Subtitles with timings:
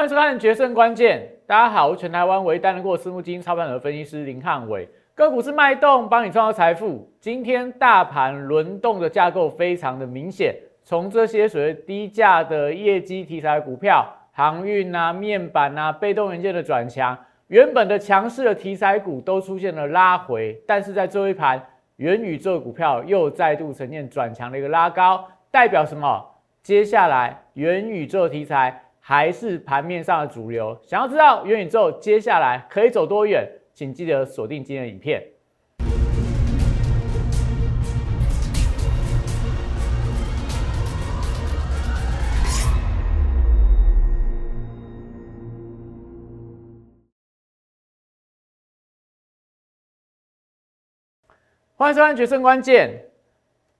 [0.00, 1.18] 欢迎收看《决胜关键》。
[1.46, 4.88] 大家好，我是全台湾唯一担任过私募基金操盘的分析师林汉伟。
[5.14, 7.06] 个股是脉动，帮你创造财富。
[7.20, 17.14] 今天大盘轮动的架构非常的明显，从这些所谓低价的业绩题材股票，航运啊、面板啊、被动元件的转强，
[17.48, 21.62] 原本的强势的题材股都出现了拉回，但是在最后一盘，
[21.96, 26.26] 元宇宙股票又再度呈现转强的一个拉高，代表什么？
[26.62, 30.78] 接下来元宇宙题材还是盘面上的主流。
[30.82, 35.22] 想要知道元宇宙接下来可以走多远，请记得锁定今天的影片。
[51.74, 52.90] 欢迎收看《决胜关键》。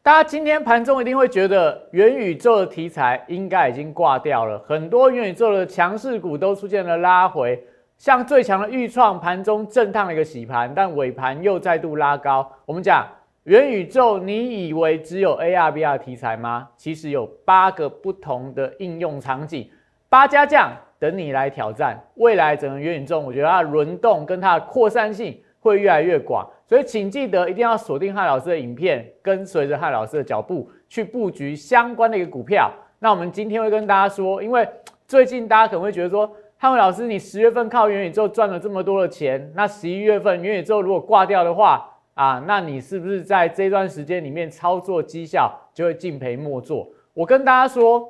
[0.03, 7.63] 大家今天盘中一定会觉得元宇宙的题材应该已经挂掉了，很多元宇宙的强势股都出现了拉回，
[7.99, 12.51] 像最强的预创盘中震荡了一个洗盘，但尾盘又再度拉高。
[12.65, 13.07] 我们讲
[13.45, 16.67] 元宇宙，你以为只有 AR、VR 题材吗？
[16.79, 19.69] 其实有八个不同的应用场景，
[20.09, 22.02] 八家将等你来挑战。
[22.15, 26.49] 未来整个元宇宙，我觉得它的轮动跟它的扩散性会越来越广。
[26.66, 32.71] 所以，请记得一定要锁定汉老师的影片，跟随着汉老师的脚步去布局相关的一个股票。
[32.99, 34.69] 那我们今天会跟大家说，因为
[35.07, 46.87] 最近大家可能会觉得说，汉老师，你十月份靠元宇宙赚了这么多的钱，那十一月份元宇宙如果挂掉的话，啊，那你是不是在这段时间里面操作绩效就会敬赔莫做？
[47.15, 48.07] 我跟大家说，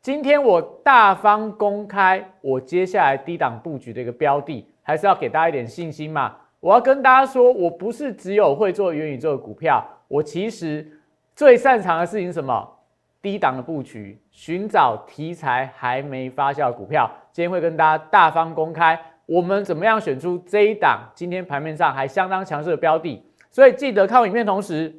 [0.00, 6.36] 今天我大方公开我接下来低档布局的一个标的，还是要给大家一点信心嘛。
[6.62, 10.86] 我要跟大家说，我不是只有会做元宇宙的股票，我其实
[11.34, 12.78] 最擅长的事情是什么？
[13.20, 17.10] 低档的布局，寻找题材还没发酵的股票。
[17.32, 18.96] 今天会跟大家大方公开，
[19.26, 23.20] 我们怎么样选出这一档今天盘面上还相当强势的标的。
[23.50, 24.94] 所以记得看我影片同时，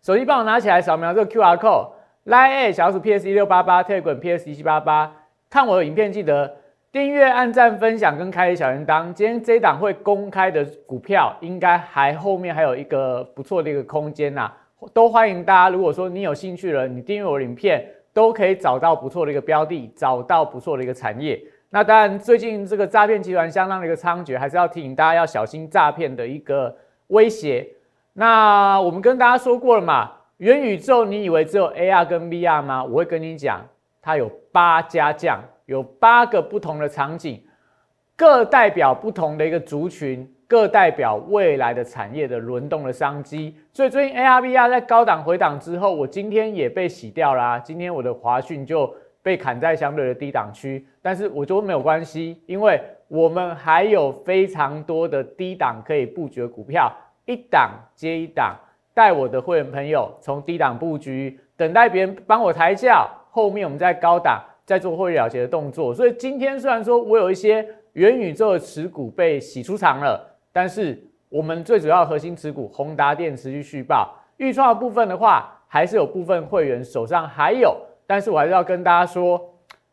[0.00, 5.12] 手机帮我拿起来扫描这个 QR code，Line 小鼠 PS 一六八八，Telegram PS 一七八八，
[5.50, 6.56] 看我的影片记得。
[6.92, 9.12] 订阅、按赞、分享跟开小铃铛。
[9.12, 14.50] 今天这档会公开的股票，应该还后面还有一个不错的一个空间呐，
[14.92, 15.70] 都欢迎大家。
[15.70, 21.40] 如果说你有兴趣了，你订阅我影片，都可以找到不错的一个标的，找到不错的一个产业。
[21.68, 26.76] 那当然，最近这个诈骗集团相当的一个猖獗，还是要提醒大家要小心诈骗的一个
[27.06, 27.68] 威胁。
[28.14, 32.82] 那我们跟大家说过了嘛，元宇宙你以为只有 AR 跟 VR 吗？
[32.82, 33.64] 我会跟你讲，
[34.02, 35.40] 它有八家将。
[35.70, 37.40] 有八个不同的场景，
[38.16, 43.56] 各代表不同的一个族群，各代表未来的产业的轮动的商机。
[43.72, 47.56] 所以最近 ARVR 在高档回档之后，我今天也被洗掉啦。
[47.56, 48.92] 今天我的华讯就
[49.22, 56.92] 被砍在相对的低档区，但是我觉得没有关系，因为我们还有非常多的低档可以布局的股票，
[57.26, 58.56] 一档接一档，
[58.92, 64.42] 带我的会员朋友从低档布局，等待别人帮我抬轿，后面我们在高档。
[64.70, 70.96] 在做获利了结的动作，所以今天虽然说我有一些元宇宙的持股被洗出场了，但是
[71.28, 77.76] 我们最主要核心持股宏达电持续续报，预创的部分的话，还是有部分会员手上还有，
[78.06, 79.44] 但是我还是要跟大家说，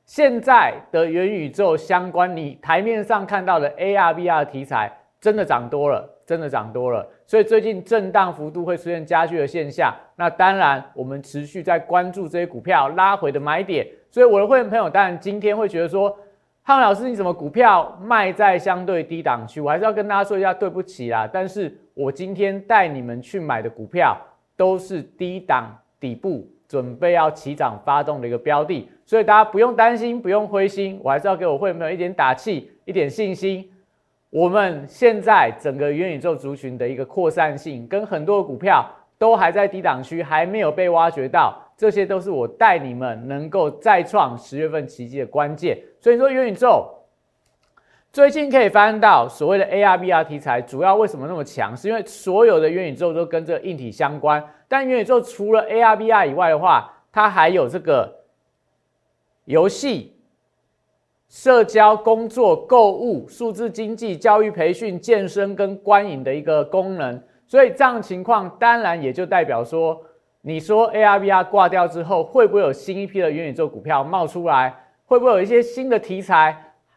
[0.06, 9.96] 现在的元宇宙相关你台面上看到的 AR、VR 题材真的涨多了，真的涨多了，所以最近震荡幅度会出现加剧的现象。
[10.18, 13.88] 那当然，我们持续在关注这些股票拉回的买点。
[14.12, 16.14] 所以我的会员朋友当然今天会觉得说，
[16.64, 19.62] 汉老师你怎么股票卖在相对低档区？
[19.62, 21.30] 我还是要跟大家说一下，对不起啦。
[21.32, 24.18] 但是我今天带你们去买的股票
[24.58, 31.00] 都是低档底部，准备要起涨发动的一个标的，所以大家不用担心，不用灰心。
[31.02, 33.72] 我还是要给我会员朋友一点打气，一点信心。
[34.30, 38.86] 我们现在整个元宇宙族群的一个扩散性，跟很多股票
[39.18, 41.64] 都还在低档区，还没有被挖掘到。
[41.78, 45.78] 这些都是我带你们能够再创十月份奇迹的关键。
[46.00, 46.92] 所以说元宇宙
[48.12, 51.78] 最近可以翻到所谓的 AR、VR 题材，主要为什么那么强？
[51.78, 54.44] 是因为所有的元宇宙都跟这个硬体相关。
[54.68, 58.12] 但元宇宙除了 AR、VR 以外的话，它还有这个
[59.46, 60.17] 游戏、
[61.28, 67.22] 社交、工作、购物、数字经济、教育培训、健身跟观影的一个功能。
[67.46, 70.02] 所以这样情况，当然也就代表说。
[70.42, 74.74] 你说 ARVR 挂掉之后，会不会有新一批的元宇宙股票冒出来？
[75.06, 76.56] 会不会有一些新的题材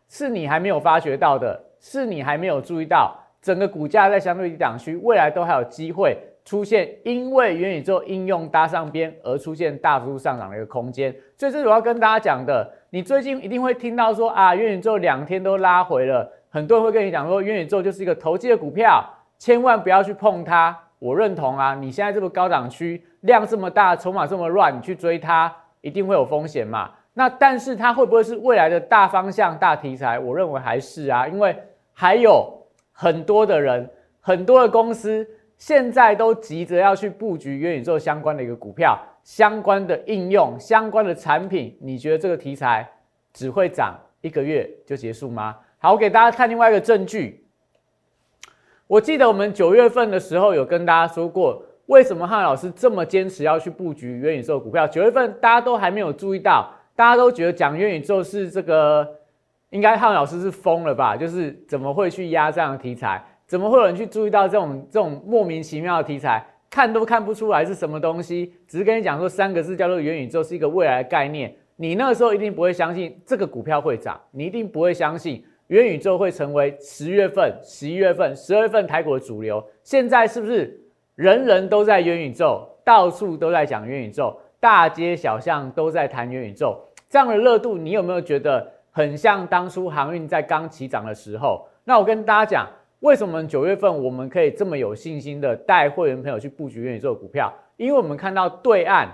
[0.09, 1.61] 是你还没有发掘到的？
[1.81, 3.13] 是你还没有注意到？
[3.43, 11.11] 整个股价在相对低档区，未来都还有机会出现，因为元宇宙应用搭上边而出现大幅度上涨的一个空间。
[11.37, 12.71] 所以，这是我要跟大家讲的。
[12.93, 19.05] 你最近一定会听到说啊，元宇宙两天都拉回了，很多人会跟你讲说，元宇宙就是一个投机的股票，
[19.39, 20.77] 千万不要去碰它。
[20.99, 26.91] 我认同啊，你现在这个高档区量这么大，筹码这么乱，你去追它一定会有风险嘛。
[27.15, 30.19] 那但是它会不会是未来的大方向、大题材？
[30.19, 31.57] 我认为还是啊，因为
[31.93, 32.53] 还有
[32.91, 33.89] 很多的人、
[34.21, 35.25] 很多的公司
[35.61, 41.77] 现在都急着要去布局元宇宙相关的一个股票、相关的应用、相关的产品。
[41.83, 42.91] 你觉得这个题材
[43.31, 45.55] 只会涨一个月就结束吗？
[45.77, 47.47] 好，我给大家看另外一个证据。
[48.87, 54.89] 我记得我们九月份的时候有跟大家说过，为什么汉老师这么坚持要去布局元宇宙股票？
[54.89, 59.07] 九月份大家都还没有注意到，大家都觉得讲元宇宙是这个，
[59.69, 61.19] 应该汉老师是疯了吧？
[61.19, 63.23] 就是怎么会去压这样的题材？
[63.51, 66.41] 怎么会有人去注意到这种这种莫名其妙的题材？
[66.71, 75.45] 看都看不出来是什么东西，只是跟你讲说三个字叫做元宇宙是一个未来的概念，你那个时候一定不会相信这个股票会涨，你一定不会相信。
[75.67, 79.61] 元宇宙会成为十月份、十一月份、十二月份台股的主流。
[79.83, 80.81] 现在是不是
[81.17, 86.79] 人人都在元宇宙，到处都在讲元宇宙，大街小巷都在谈元宇宙？
[87.09, 91.67] 这样的热度，你有没有觉得很像当初航运在刚起涨的时候？
[91.83, 92.69] 那我跟大家讲，
[93.01, 97.53] 为什么九月份我们可以这么有信心的带会员朋友去布局元宇宙股票？
[97.77, 99.09] 因为我们看到对岸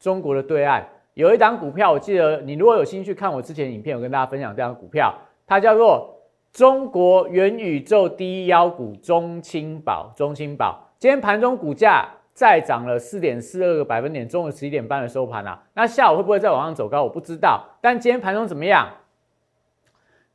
[0.00, 0.84] 中国的对岸
[1.14, 5.14] 有一档股票，我记得你如果有兴趣看我之前影片，我跟大家分享这张股票。
[5.46, 6.16] 它叫做
[6.52, 15.62] 中国元宇宙第一妖股中青宝，中青宝今天盘中股价再涨了四点四二个百分点，中午十一点半的收盘啊。
[15.74, 17.04] 那下午会不会再往上走高？
[17.04, 17.64] 我不知道。
[17.80, 18.88] 但今天盘中怎么样？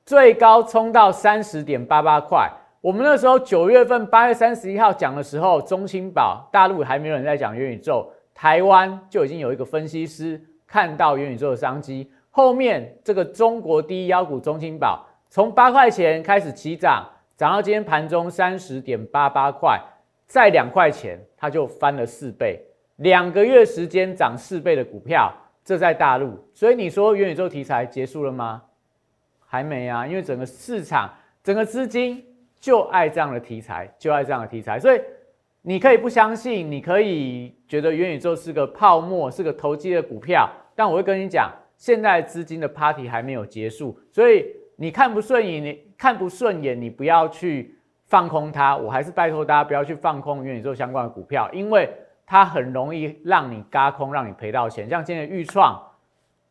[0.05, 2.49] 最高冲到三十点八八块。
[2.85, 12.07] 我们那时候九月份八月三十一号讲的时候，中青宝大陆还没有人在讲元宇宙，台湾就已经有一个分析师看到元宇宙的商机。
[12.29, 17.03] 后面这个中国第一妖股中青宝从八块钱开始起涨，
[17.35, 19.81] 涨到今天盘中三十点八八块，
[20.27, 22.61] 再两块钱它就翻了四倍，
[22.97, 25.33] 两个月时间涨四倍的股票，
[25.63, 28.61] 这在大陆，所以你说元宇宙题材结束了吗？
[29.43, 31.11] 还没啊，因为整个市场、
[31.43, 32.23] 整个资金
[32.65, 34.99] 就爱这样的题材，就爱这样的题材，所以
[35.61, 41.53] 你可以不相信，你可以觉得元宇宙是个泡沫，是个投机的股票，但我会跟你讲。
[41.77, 44.47] 现在资金的 party 还没有结束，所以
[44.77, 47.77] 你看不顺眼，你看不顺眼，你不要去
[48.07, 48.75] 放空它。
[48.75, 51.87] 我还是拜托大家不要去放空元宇宙相关的股票，因为
[52.25, 54.89] 它很容易让你嘎空，让你赔到钱。
[54.89, 55.79] 像今天的预创，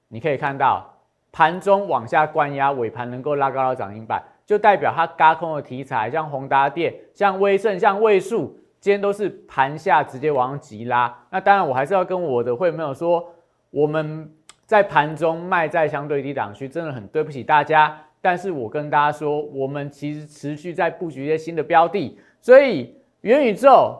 [0.09, 0.95] 你可以看到
[1.33, 11.15] 盘中往下灌压，尾盘能够拉高到涨停板，就代表它嘎空的题材，像宏达电、像威盛、像位数，今天都是盘下直接往上急拉。
[11.31, 13.25] 那当然，我还是要跟我的会员朋友说，
[13.71, 14.31] 我们。
[14.67, 17.95] 在盘中卖在相对低档区，真的很对不起大家。
[18.23, 23.95] 但是我跟大家说，我们其实持续在布局一些新的标的，所以元宇宙，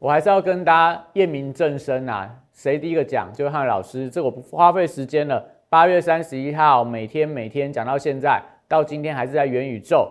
[0.00, 2.28] 我还是要跟大家验明正身啊。
[2.52, 5.40] 谁第一个讲，就是汉老师，这我不花费时间了。
[5.68, 10.08] 八月三十一号，每天每天讲到现在，到今天还是在元宇宙。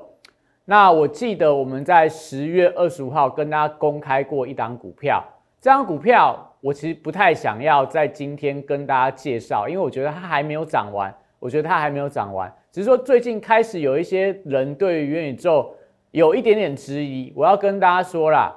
[0.65, 5.23] 那我记得我们在十月二十五号跟大家公开过一档股票，
[5.61, 6.45] 这张股票。
[6.59, 11.15] 我其实不太想要在今天跟大家介绍，因为我觉得它还没有涨完。
[11.39, 15.73] 我觉得它还没有涨完，只是说最近开始有一些人对于元宇宙
[16.11, 17.31] 有一点点质疑。
[17.33, 18.53] 我要跟大家说啦，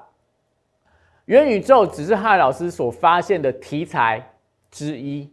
[1.26, 4.20] 元宇宙只是汉老师所发现的题材
[4.68, 5.30] 之一，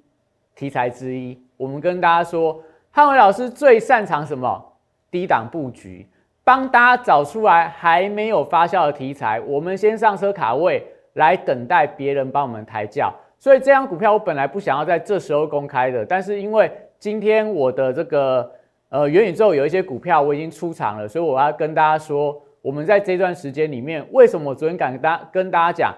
[0.53, 1.43] 题材之一。
[1.57, 2.61] 我们跟大家说，
[2.99, 4.61] 汉伟老师最擅长什么？
[5.09, 6.05] 低档布局，
[6.43, 10.85] 帮大家找出来还没有发酵的题材，我们先上车卡位。
[11.13, 18.51] 来等待别人帮我们抬轿，所以这张股票我本来不想要在这时候公开的，但是因为今天我的这个
[18.89, 25.95] 呃元宇宙有一些股票我已经出场了，所以我要跟大家说，我们在这段时间里面，为什么我昨天敢跟大跟大家讲，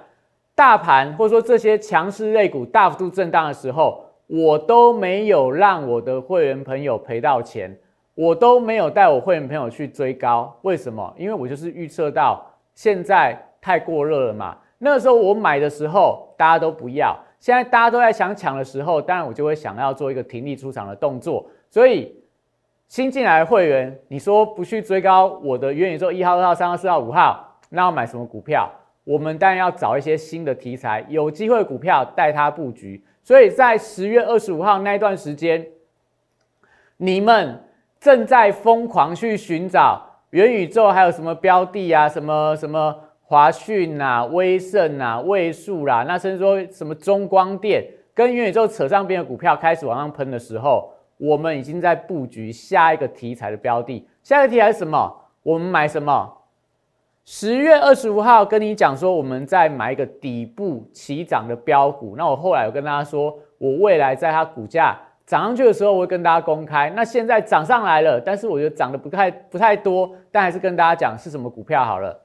[0.53, 7.77] 大盘或者说这些强势类股大幅度震荡的时候，我都没有让我的会员朋友赔到钱，
[8.15, 11.13] 我都没有带我会员朋友去追高，为什么？
[11.17, 12.41] 因为我就是预测到
[12.73, 14.57] 现在太过热了嘛。
[14.77, 17.13] 那个时候我买的时候，大家都不要。
[17.41, 21.45] 现在大家都在想抢的时候，当然我就会想要做一个停利出场的动作。
[21.69, 22.15] 所以
[22.87, 28.71] 新进来的会员，你说不去追高我的元宇宙一号、二号、三号、四号、五号，那要买什么股票？
[29.03, 33.03] 我们当然要找一些新的题材，有机会股票带它布局。
[33.23, 35.67] 所以在十月二十五号那一段时间，
[36.97, 37.63] 你们
[37.99, 40.01] 正在疯狂去寻找
[40.31, 42.95] 元宇宙还有什么标的啊，什么什么。
[43.23, 47.81] 华讯呐、威盛呐、位数啦，那甚至说什么中光电
[48.13, 54.05] 跟元宇宙扯上边的股票开始往上喷的时候，我们已经在布局下一个题材的标的。
[54.21, 55.09] 下一个题材是什么？
[55.43, 56.29] 我们买什么？
[57.23, 62.15] 十月二十五号跟你讲说，我们在买一个底部起涨的标股。
[62.17, 66.89] 那我后来有跟大家说，我未来在它股价涨上去的时候，我会跟大家公开。
[66.95, 72.19] 那现在涨上来了，但是我觉得涨得不太不太多，但还是跟大家讲是什么股票好了。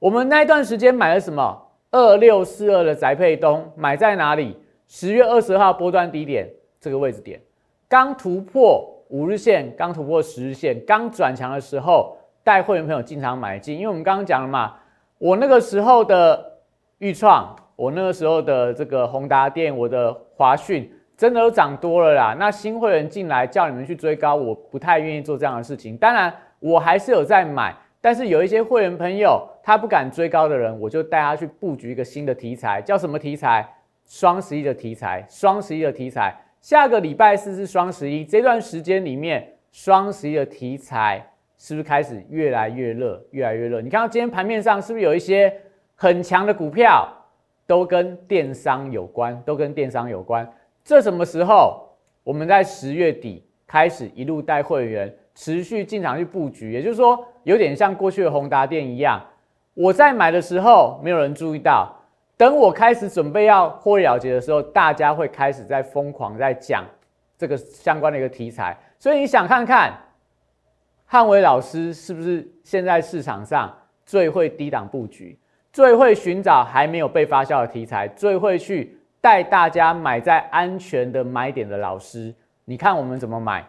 [0.00, 1.62] 我们那一段时间买了什么？
[1.92, 4.58] 二六四二的宅配东，买在哪里？
[4.88, 7.40] 十月二十号波段低点这个位置点，
[7.88, 12.15] 刚突破五日线，刚突破十日线，刚转强的时候。
[12.46, 14.76] 带会员朋友进场买进，因为我们刚刚讲了嘛，
[15.18, 16.58] 我那个时候的
[16.98, 22.36] 预创，我那个时候的这个宏达电，我的华讯真的都涨多了啦。
[22.38, 25.96] 那新会员进来叫你们去追高，我不太愿意做这样的事情。
[25.96, 33.68] 当然，我还是有在买，但是有一些会员朋友他不敢追高的人，我就带他去布局一个新的题材，叫什么题材？
[34.04, 36.32] 双十一的题材，双十一的题材。
[36.60, 41.28] 下个礼拜四是双十一，这段时间里面，双十一的题材。
[41.58, 43.80] 是不是开始越来越热，越来越热？
[43.80, 45.52] 你看到今天盘面上是不是有一些
[45.94, 47.08] 很强的股票，
[47.66, 50.46] 都跟电商有关，都跟电商有关？
[50.84, 51.82] 这什么时候？
[52.22, 59.24] 我们在十月底开始一路带会员持续进场去布局，也就是说，有点像过去的宏达电一样，
[59.74, 61.94] 我在买的时候没有人注意到，
[62.36, 66.84] 等我开始准备要获利了结的时候，大家会开始在疯狂在讲
[67.38, 69.92] 这个相关的一个题材，所以你想看看。
[71.08, 73.72] 汉伟老师是不是现在市场上
[74.04, 75.38] 最会低档布局、
[75.72, 82.34] 最会寻找还没有被发酵的题材、最会去带大家买在安全的买点的老师？
[82.64, 83.64] 你看我们怎么买？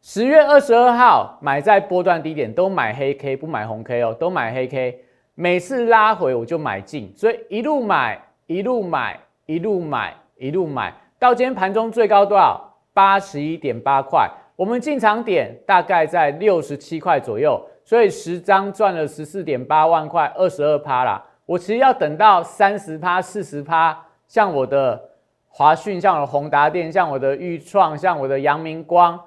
[0.00, 5.04] 十月二十二号买在波段低点，都买黑 K 不买红 K 哦，都买黑 K。
[5.36, 12.76] 每次拉回我就买进，所以一路买一路买一路买一路买到今天盘中最高多少？
[12.92, 14.28] 八十一点八块。
[14.62, 21.20] 我们进场点大概在六十七块左右，所以十张赚了十四点八万块，二十二趴啦。
[21.46, 25.02] 我其实要等到三十趴、四十趴，像我的
[25.48, 29.18] 华讯，像我的宏达电，像我的裕创，像我的阳明光，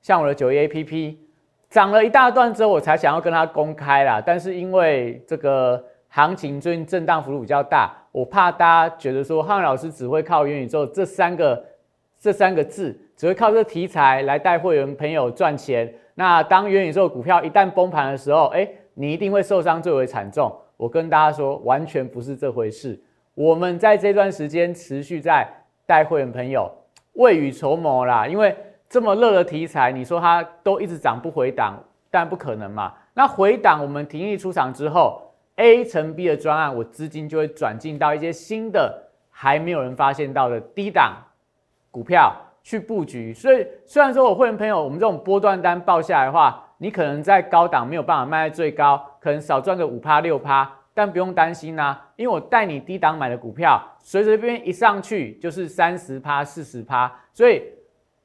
[0.00, 1.18] 像我的九一 A P P，
[1.68, 4.22] 涨了一大段之后，我才想要跟它公开啦。
[4.24, 11.60] 但是因为这个行情最近震荡幅度比较大，我怕大家觉得说汉老师只会靠元宇宙这三个
[12.24, 12.98] 这三个字。
[13.14, 15.94] 只会靠这个题材来带会员朋友赚钱。
[16.14, 20.50] 那当元宇宙股票一旦崩盘的时候，哎，你一定会受伤最为惨重。
[20.78, 22.98] 我跟大家说，完全不是这回事。
[23.34, 25.46] 我们在这段时间持续在
[25.84, 26.70] 带会员朋友
[27.12, 28.26] 未雨绸缪啦。
[28.26, 28.56] 因为
[28.88, 31.78] 这么热的题材，你说它都一直涨不回档，
[32.10, 32.94] 但不可能嘛。
[33.12, 35.20] 那回档我们停利出场之后
[35.56, 41.16] ，A 乘 B 的专案，我资金就会转进到一些新的还没有人发现到的低档
[41.94, 42.34] 股票。
[42.66, 57.62] 去布局，所以虽然说我会员朋友，我们这种波段单报下来的话，你可能在高档没有办法卖在最高，可能少赚个五趴六趴，但不用担心呐，因为我带你低档买的股票，随随便便一上去就是三十趴四十趴，所以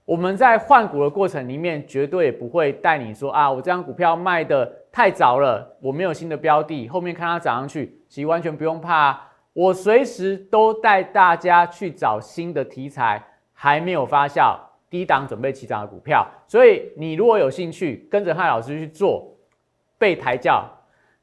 [0.05, 13.21] 我们在换股的过程里面，绝对不会带你说啊，我这张股票卖的太早了，我没有新的标的，后面看它涨上去，其实完全不用怕，啊我随时都带大家去找新的题材。
[13.61, 14.57] 还没有发酵，
[14.89, 19.29] 低档准备起涨的股票，所以你如果有兴趣跟着汉老师去做，
[19.97, 20.63] 被抬轿，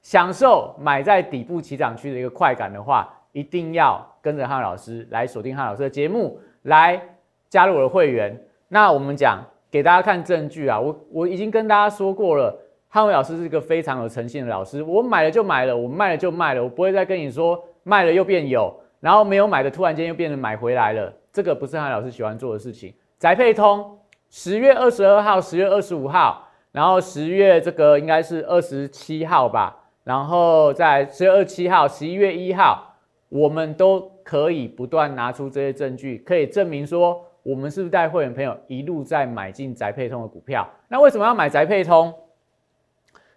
[0.02, 7.00] 享受买在底部起涨区的一个快感的话，一定要跟着汉老师来锁定汉老师的节目，来
[7.48, 8.38] 加入我的会员。
[8.68, 12.54] 那我们讲给大家看证据啊，我我已经跟大家说过了，
[12.90, 21.10] 汉伟老师是一个非常有诚信的老师，我买了就买了，我卖了就卖了，我不会再跟你说卖了又变有，然后没有买的突然间又变成买回来了。
[21.36, 22.94] 这个不是韩老师喜欢做的事情。
[23.18, 23.98] 宅配通
[24.30, 32.96] 十月二十二号、十月二十五号，然后十月这个应该是二十七号吧，然后在十月二十七号、十一月一号，
[33.28, 40.66] 我们都可以不断拿出这些证据，可以证明说我们是不是带会员朋友一路在买进宅配通的股票。
[40.88, 42.14] 那为什么要买宅配通？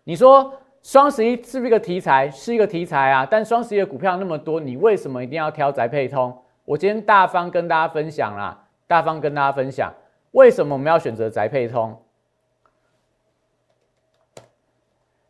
[0.06, 2.29] 你说双十一是不是一个题材？
[2.32, 6.34] 是一个题材啊，但双十一的股票那么多，你为什么一定要挑宅配通？
[6.70, 9.92] 我今天大方跟大家分享啦，大方跟大家分享，
[10.34, 12.00] 为什么我们要选择宅配通？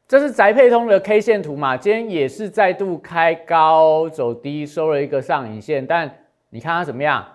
[0.06, 1.78] 这是宅配通的 K 线图嘛？
[1.78, 6.14] 今天也是再度开高走低，收了一个上影线，但
[6.50, 7.26] 你看它怎么样？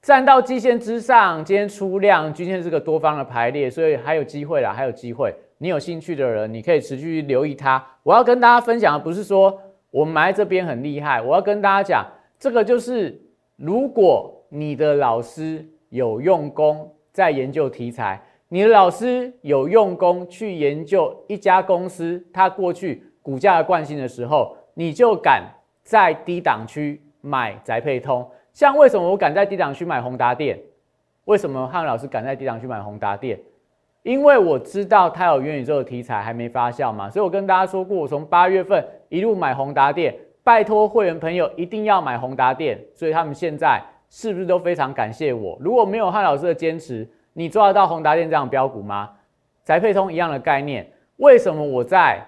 [0.00, 5.32] 站到季线之上，今天出量，均线是个多方的排列，所以还有机会啦，还有机会。
[5.58, 7.80] 你有兴趣的人，你可以持续留意它。
[8.02, 9.56] 我要跟大家分享的不是说
[9.92, 12.04] 我们埋这边很厉害，我要跟大家讲，
[12.40, 13.22] 这个就是。
[13.64, 25.44] 如果你的老师有用功，在研究题材，你的老师有用功去研究一家公司它过去股价的惯性的时候，你就敢
[25.84, 28.28] 在低档区买宅配通。
[28.52, 30.58] 像为什么我敢在低档区买宏达电？
[31.26, 33.38] 为什么汉老师敢在低档区买宏达电？
[34.02, 40.12] 因为我知道它有元宇宙的题材还没发酵嘛，所以我跟大家说过，我从八月份一路买宏达电，
[40.44, 45.56] 拜托会员朋友一定要买宏达电，所以他们现在是不是都非常感谢我？
[45.60, 49.10] 如果没有汉老师的坚持，你抓得到宏达电这样标股吗？
[49.64, 52.20] 宅配通一样的概念，为什么我在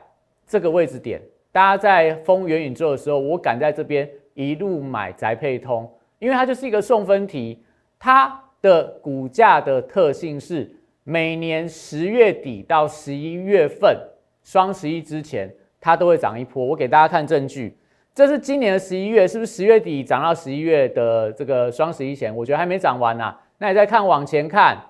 [0.46, 5.90] 这个位置点，大家在封元宇宙的时候，我敢在这边一路买宅配通？
[6.18, 7.62] 因为它就是一个送分题，
[7.98, 10.70] 它的股价的特性是。
[11.06, 13.94] 每年十月底到十一月份，
[14.42, 16.64] 双十一之前，它都会涨一波。
[16.64, 17.76] 我给大家看证据，
[18.14, 22.34] 这是今年的十一月，是不是十月底涨到十一月的这个双十一前？
[22.34, 23.34] 我觉得还没涨完呢。
[23.58, 24.80] 那你再看往前看，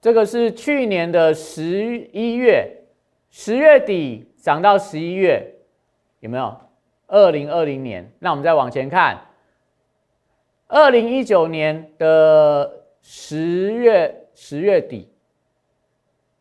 [0.00, 2.72] 这个是去年的十一月，
[3.28, 5.52] 十月底涨到十一月，
[6.20, 6.56] 有没有？
[7.08, 9.18] 二零二零年，那我们再往前看，
[10.68, 15.08] 二零一九年的十月十月底。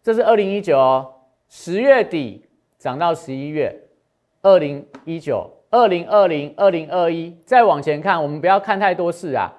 [0.03, 1.15] 这是二零一九哦，
[1.49, 2.45] 十月底
[2.77, 3.75] 涨到十一月，
[4.41, 9.53] 二零一九、二零二零、二零二一，再往前看，我们不要看太多事啊。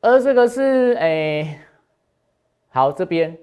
[0.00, 1.60] 而这个是诶，
[2.70, 3.38] 好这边，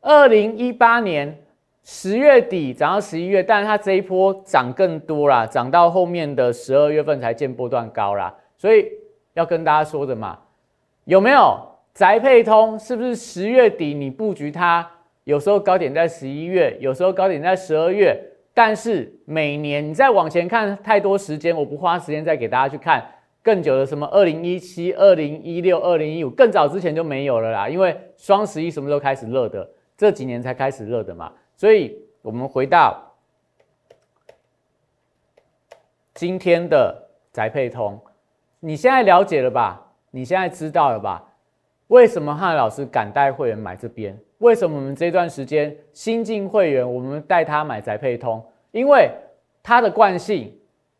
[0.00, 1.38] 二零一八年
[1.82, 8.90] 十月底涨到十一月，但是它这一波涨更多啦，涨到后面的十二月份才见波段高啦，所以
[9.34, 10.38] 要跟大家说的嘛，
[11.04, 11.60] 有没有？
[11.92, 14.90] 宅配通是不是十月底你布局它？
[15.22, 18.20] 有时候高点在十一月，有时候高点在十二月。
[18.56, 23.04] 但是每年你再往前看太多时间，我不花时间再给大家去看
[23.42, 27.68] 更久的什么二零一七、二零一六、二零一五，更早之前就没有了啦。
[27.68, 29.68] 因为双十一什么时候开始热的？
[29.96, 31.32] 这几年才开始热的嘛。
[31.56, 33.12] 所以我们回到
[36.14, 36.96] 今天的
[37.32, 38.00] 宅配通，
[38.60, 39.84] 你现在了解了吧？
[40.12, 41.33] 你现在知道了吧？
[41.88, 44.18] 为什么汉老师敢带会员买这边？
[44.38, 48.44] 为什么我们这段时间新进会员，我们带他买宅配通？
[48.72, 49.10] 因为
[49.62, 50.52] 他的惯性，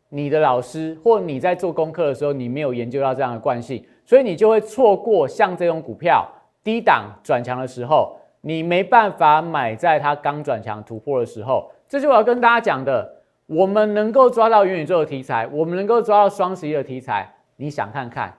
[0.09, 6.27] 你的老师或你在做功课的时候，你没有研究到这样的惯性，所以你就会错过像这种股票
[6.63, 11.71] 低档转强的时候，你没办法买在它刚转强突破的时候。
[11.87, 13.13] 这是我要跟大家讲的。
[13.47, 18.35] 我们能够抓到元宇宙的题材，我们能够抓到双十一的题材，你想看看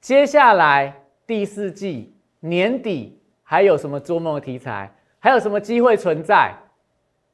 [0.00, 1.03] 接下来。
[1.26, 4.92] 第四季年底还有什么做梦的题材？
[5.18, 6.54] 还有什么机会存在？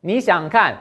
[0.00, 0.76] 你想看？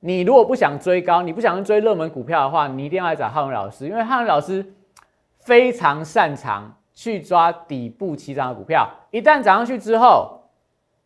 [0.00, 4.64] 你如果不想追高，你不想追热门股票的话，你一定要来找汉文老师，因为汉文老师
[5.38, 8.90] 非常擅长去抓底部起涨的股票。
[9.10, 10.42] 一旦涨上去之后，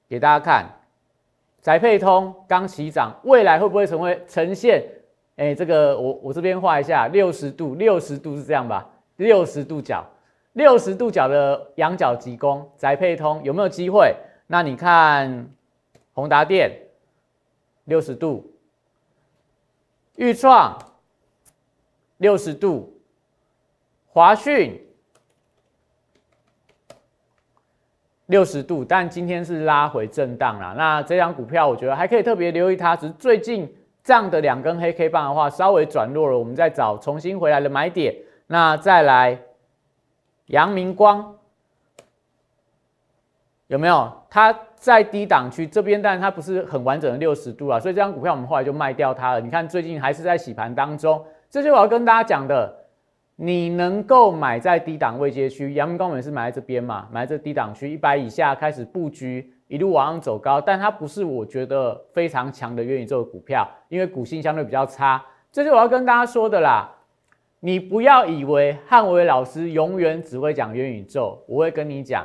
[0.09, 0.67] 给大家看，
[1.61, 4.83] 宅配通刚起涨，未来会不会成为呈现？
[5.37, 8.89] 哎，这个我我这边画一下，六十度，六十度是这样吧？
[9.17, 10.05] 六十度角。
[10.59, 14.13] 六十度角的仰角急攻，宅配通有没有机会？
[14.49, 15.49] 那你看
[16.13, 16.73] 宏达电
[17.85, 18.53] 六十度，
[20.17, 20.77] 豫创
[22.17, 23.01] 六十度，
[24.09, 24.85] 华讯
[28.27, 30.75] 六十度，但今天是拉回震荡了。
[30.77, 38.13] 那这张股票我觉得还可以特别留意它，只是最近这样的两根黑 K 棒的话，稍微转弱了，我们再找重新回来的买点。
[38.49, 39.39] 那再来。
[40.49, 41.35] 阳明光
[43.69, 44.13] 有没有？
[44.31, 49.41] 它在低档区这边，但是它不是很完整的六十度啊，所以这张股票我们后来就卖掉它了。
[49.41, 52.75] 你看最近还是在洗盘当中，这就我要跟大家讲的，
[53.37, 66.91] 你能够买在低档位阶区，阳明光也是买在这边嘛，买在低档区一百以下开始布局，一路往上走高，但它不是我觉得非常强的元宇宙股票，因为股性相对比较差，这就我要跟大家说的啦。
[67.61, 72.25] 你不要以为汉伟老师永远只会讲元宇宙，我会跟你讲，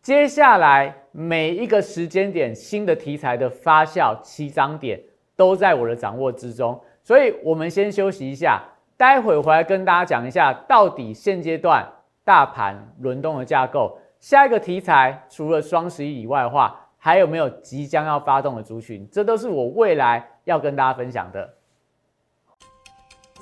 [0.00, 4.98] 接下来每一个时间点新的题材的发酵起涨点
[5.36, 8.62] 都在我的掌握之中，所以我们先休息一下，
[8.96, 11.86] 待会回来跟大家讲一下，到底现阶段
[12.24, 21.52] 大盘轮动的架构，下一个题材除了双十一以外的话，还有没有即将要发动的族群，这都是我未来要跟大家分享的。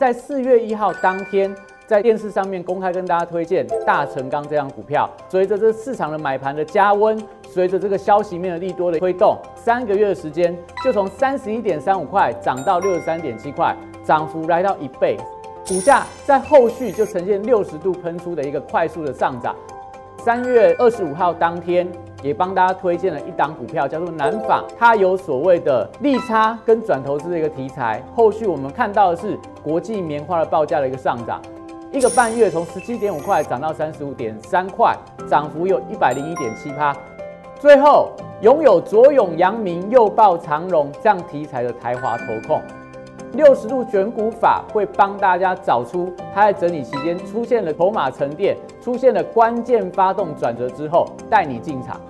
[0.00, 1.54] 在四月一号当天，
[1.86, 5.06] 在电视上面公开跟大家推荐大成钢这张股票。
[5.28, 15.18] 随着这市场的买盘的加温，随着这个消息面的利多的推动，三个月的时间就从三十一点三五块涨到六十三点七块，涨幅来到一倍。
[15.68, 19.54] 股价在后续就呈现六十度喷出的一个快速的上涨。
[20.22, 21.88] 三月二十五号当天，
[22.22, 28.02] 也帮大家推荐了一档股票，叫做南纺，它有所谓的利差跟转投资的一个题材。
[28.14, 31.40] 后续我们看到的是国际棉花的报价的一个上涨，
[31.90, 34.94] 一个半月从十七点五块涨到三十五点三块，
[35.26, 36.94] 涨幅有一百零一点七趴。
[37.58, 38.10] 最后，
[38.42, 42.60] 拥有左永、阳明、右报、长荣这样题材的台华投控。
[43.32, 52.00] 六十度选股法会帮大家找出它在整理期间出现了筹码沉淀、出现了关键发动转折之后，带你进场。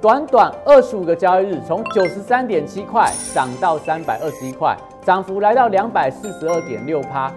[0.00, 7.32] 短短二十五个交易日，从九十三点七块涨到三百二十一块，涨幅来到两百四十二点六趴。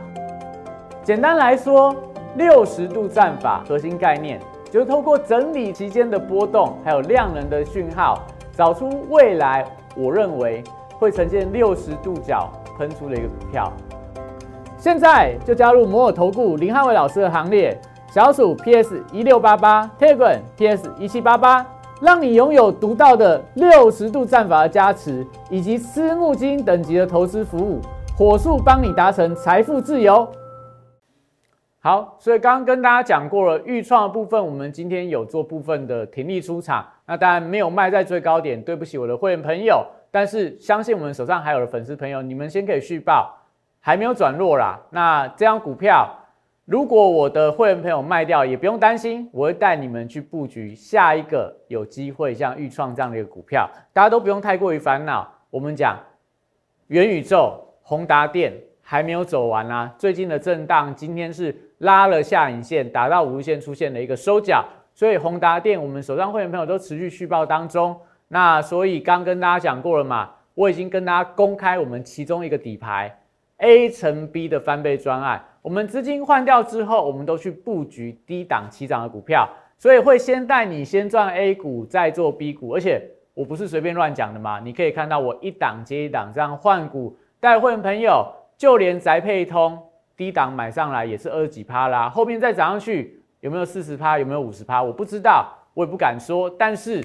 [1.04, 1.96] 简单来说，
[2.36, 10.63] 六十度战法核心概念就是透过整理期间的波动，还有量能的讯号，找出未来我认为
[11.00, 12.50] 会呈现六十度角。
[12.78, 13.74] 喷出的一个股票，
[14.78, 17.76] 现在就加入摩尔投顾林汉伟老师的行列，
[18.10, 21.65] 小鼠 PS 一六八八，Telegram PS 一七八八，
[22.02, 27.82] 让你拥有独到的六十度战法的加持，以及私募基金等级的投资服务，
[28.17, 30.26] 火速帮你达成财富自由。
[31.80, 39.86] 好，所以刚刚跟大家讲过了，预创的部分，我们今天有做部分的停利出场，那当然没有卖在最高点，对不起我的会员朋友。
[40.10, 43.38] 但是相信我们手上还有的粉丝朋友，你们先可以续报，
[43.82, 44.80] 还没有转弱啦。
[44.89, 46.10] 那这张股票，
[46.67, 55.34] 如果我的会员朋友卖掉，也不用担心，我会带你们去布局下一个有机会像豫创这样的一个股票，大家都不用太过于烦恼。
[55.49, 55.97] 我们讲
[56.88, 67.97] 元宇宙、宏达电还没有走完啊， 最近的震荡，今天是拉了下影线，打到五日线出现了一个收脚，所以宏达电我们手上会员朋友都持续续报当中。
[68.27, 73.17] 那所以刚跟大家讲过了嘛，我已经跟大家公开我们其中一个底牌
[73.60, 75.41] A 乘 B 的翻倍专案。
[75.62, 82.74] 我们资金换掉之后，我们都去布局低档起涨的股票，所以会先带你先赚 A 股，再做 B 股。
[82.74, 83.02] 而且
[83.34, 88.26] 我不是随便乱讲的嘛，你可以看到我一档接一档这样换股带会员朋友，
[88.58, 89.78] 就连宅配通
[90.15, 97.04] 低档买上来也是二十几趴啦，后面再涨上去有没有四十趴，有没有五十趴，我不知道，我也不敢说，但是。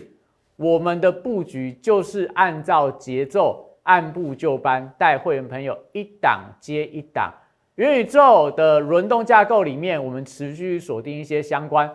[0.57, 7.33] 我们的布局就是按照节奏，按部就班，带会员朋友一档接一档。
[7.77, 11.91] 元宇宙的轮动架构里面，我们持续锁定一些相关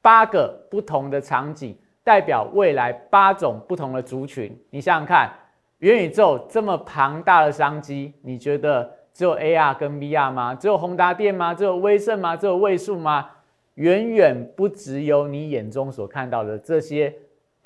[0.00, 4.56] 八个不同的场景，代表未来八种不同的族群。
[4.70, 5.30] 你想想看，
[5.78, 10.54] 元宇宙这么庞大的商机，你觉得只有 AR 跟 VR 吗？
[10.54, 11.52] 只有宏达电吗？
[11.52, 12.36] 只有威盛吗？
[12.36, 13.28] 只有位数吗？
[13.74, 17.12] 远远不只有你眼中所看到的这些。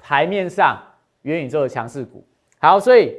[0.02, 0.80] 台面上
[1.22, 2.24] 元宇宙的强势股，
[2.58, 3.14] 好，所以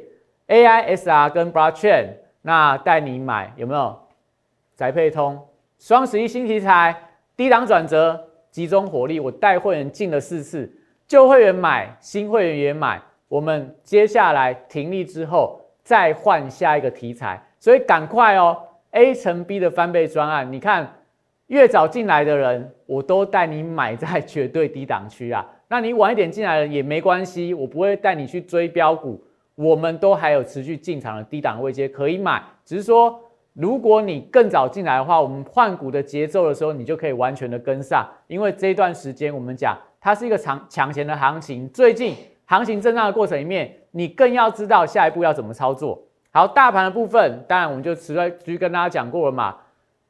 [0.48, 2.08] AI SR 跟 Blockchain，
[2.42, 4.01] 那带你买有没有？
[4.74, 5.40] 宅配通
[5.78, 6.94] 双十一新题材，
[7.36, 10.70] 低档转折，集中火力，我带会员进了四次，
[11.06, 18.56] 旧会员买，新会员也买，我们接下来停利之后再换下一个题材，所以赶快哦
[18.92, 21.00] ，A 乘 B 的翻倍专案，你看
[21.48, 25.46] 越早进来的人，我都带你买在绝对低档区啊。
[25.68, 29.22] 那你晚一点进来了也没关系，我不会带你去追标股，
[29.54, 32.42] 我们都还有持续进场的低档位阶可以买。
[32.64, 33.18] 只是说，
[33.54, 38.08] 如果你更早进来的话，我们换股的节奏的时候，你就可以完全的跟上。
[38.26, 42.14] 因为这一段时间我们讲它是一个长抢钱的行情，最近
[42.46, 46.02] 行情震荡的过程里面，你更要知道下一步要怎么操作。
[46.30, 49.54] 好，大盘的部分，当然我们就持续跟大家讲过了嘛，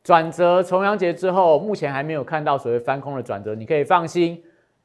[0.05, 4.41] 转折重阳节之后，目前还没有看到所谓翻空的转折，你可以放心。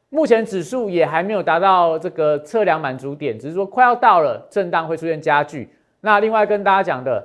[0.10, 5.70] 目前指数也还没有达到这个测量满足点，只是说快要到了，震荡会出现加剧。
[6.02, 7.24] 那另外跟大家讲的，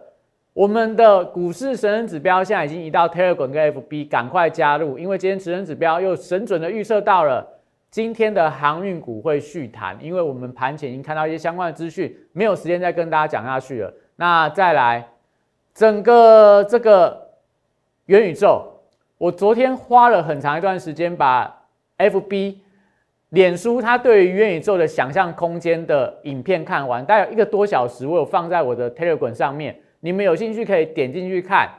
[0.54, 7.46] 我们的股市神人指标现在已经移到 Telegram 跟 FB，赶快加入，因为今天神人指标又神准的预测到了
[7.90, 13.92] 今天的航运股会续弹，因为我们盘前已经看到一些相关的资讯，没有时间再跟大家讲下去了。
[14.16, 15.08] 那再来，
[15.74, 17.30] 整个这个
[18.04, 18.66] 元宇宙，
[19.16, 21.62] 我昨天花了很长一段时间把
[21.96, 22.56] FB。
[23.30, 31.70] 脸书它对于元宇宙的想象空间的影片看完，大概一个多小时，我有放在我的 Telegram 上面，你们有兴趣可以点进去看，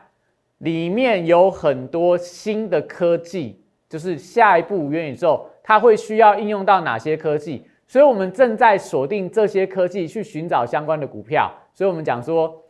[0.60, 12.64] 里面有很多新的科技，就是下一步元宇宙它会需要应用到哪些科技，所以我们正在锁定这些科技去寻找相关的股票，所以我们讲说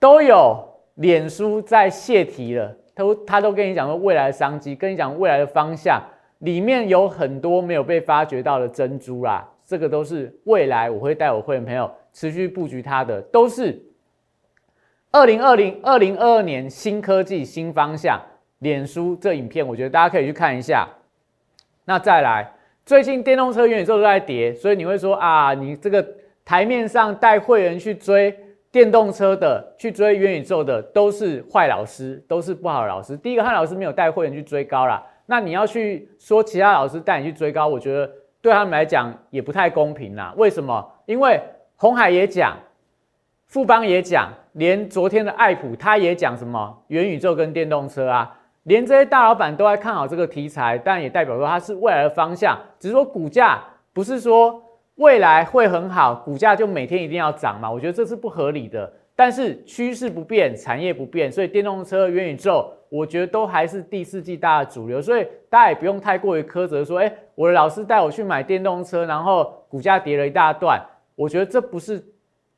[0.00, 0.58] 都有
[0.96, 6.02] 脸书在泄题了，都他都跟你讲说未来的商机，跟你讲未来的方向。
[6.40, 13.82] 里面有很多没有被发掘到的珍珠啦，这个都是未来我会带我会员朋友持续布局它的，都是
[15.16, 18.20] 二零二零二零二二年新科技新方向。
[18.58, 20.86] 脸书这影片，我觉得大家可以去看一下。
[21.86, 22.52] 那再来，
[22.84, 26.06] 最近电动车元宇宙都在跌，所以你会说啊，你这个
[26.44, 28.38] 台面上带会员去追
[28.70, 33.16] 电动车的，去追元宇宙的，都是坏老师，都是不好的老师。
[33.16, 38.10] 第一个，汉老师没有带会员去追高啦，那你要去说其他老师带你去追高，我觉得
[38.42, 40.34] 对他们来讲也不太公平啦。
[40.36, 40.86] 为什么？
[41.06, 41.40] 因为
[41.76, 42.54] 红海也讲。
[43.46, 52.58] 富邦也讲，连昨天的爱普他也讲什么元宇宙跟电动车啊，连这些大老板都在看好这个题材，但也代表说它是未来的方向。
[52.78, 54.60] 只是说股价不是说
[54.96, 57.70] 未来会很好，股价就每天一定要涨嘛？
[57.70, 58.92] 我觉得这是不合理的。
[59.14, 65.00] 但是趋势不变，产业不变，所以电动车、元宇宙，我觉得都还是第四季大的主流。
[65.00, 72.04] 所以大家也不用太过于苛责说，哎，我的老师带我去买电动车，然后股价跌了一大段，我觉得这不是。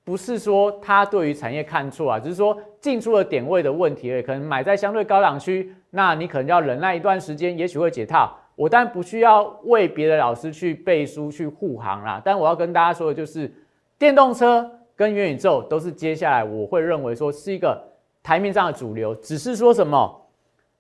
[0.09, 4.23] 不是说他对于产业看错啊，只是说进出的点位的问题而已。
[4.23, 8.35] 可能买在相对高档区，那你可能要忍耐一段时间，也许会解套。
[8.57, 13.53] 我当然不需要为别的老师去背书去护航啦，但我要跟大家说的就是，
[13.99, 14.67] 电动车
[14.97, 17.79] 跟元宇宙都是接下来我会认为说是一个
[18.23, 19.15] 台面上的主流。
[19.17, 20.27] 只是说什么，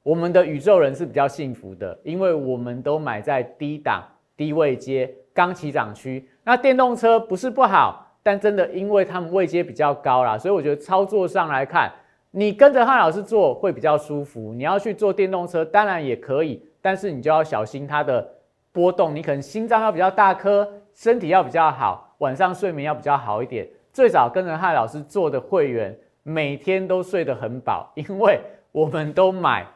[0.03, 4.03] 我们的宇宙人是比较幸福的，因为我们都买在低档、
[4.39, 6.27] 低位阶、刚起涨区。
[6.43, 8.07] 那电动车不是不好。
[8.29, 11.91] 但真的，因为他们位阶比较高啦，所以我觉得操作上来看，
[12.31, 14.53] 你跟着汉老师做会比较舒服。
[14.53, 18.29] 你要去做电动车，当然也可以，但是你就要小心它的
[18.71, 19.17] 波动。
[19.17, 23.67] 你可能心脏要比较大颗，身体要比较好，晚上睡眠要比较好一点。
[23.95, 28.39] 最早跟着汉老师做的会员，每天都睡得很饱，因为
[28.73, 29.67] 我们都买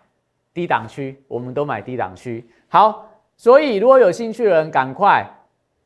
[0.53, 2.47] 低档区，我们都买低档区。
[2.69, 5.27] 好，所以如果有兴趣的人，赶快。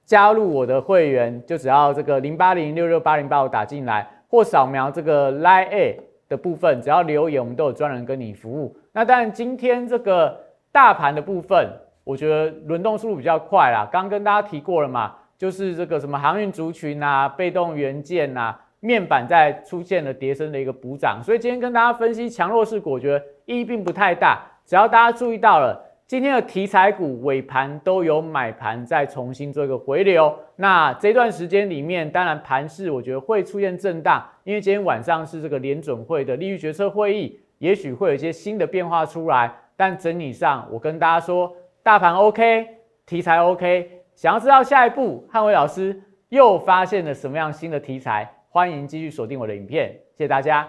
[0.06, 8.76] 加入我的会员，就只要这个零八零六六八零八五打进来，或扫描这个 Line A 的部分，只要留言，我们都有专人跟你服务。
[8.92, 10.40] 那当然，今天这个
[10.70, 11.68] 大盘的部分，
[12.04, 13.88] 我觉得轮动速度比较快啦。
[13.90, 24.40] 刚跟大家提过了嘛，就是这个什么航运族群啊、被动元件啊、面板在出现了叠升的一个补涨，所以今天跟大家分析强弱势股，我觉得意义并不太大。
[24.64, 25.82] 只要大家注意到了。
[26.06, 39.52] 今天的题材股尾盘都有买盘再重新做一个回流，那这段时间里面，当然盘势我觉得会出现震荡，因为今天晚上是这个联准会的利率决策会议，也许会有一些新的变化出来。
[39.76, 42.68] 但整体上，我跟大家说，大盘 OK，
[43.04, 43.90] 题材 OK。
[44.14, 49.88] 想要知道下一步汉伟老师又发现了什么样新的题材，欢迎继续锁定我的影片。
[50.16, 50.68] 谢谢大家。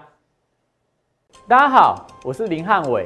[1.47, 3.05] 大家好，我是林汉伟。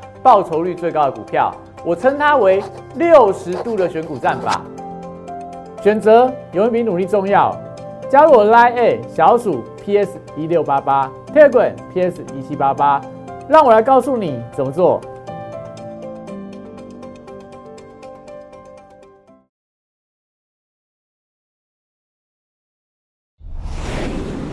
[0.23, 1.51] 报酬率最高的股票，
[1.83, 2.61] 我称它为
[2.95, 4.61] 六十度的选股战法。
[5.81, 7.55] 选择有一比努力重要。
[8.07, 13.01] 加入我 Line A 小鼠 PS 一六八八，Telegram PS 一七八八，
[13.47, 14.99] 让我来告诉你怎么做。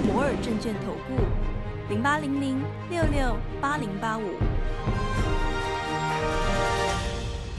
[0.06, 1.20] 摩尔证券投顾
[1.90, 4.57] 零八零零六六八零八五。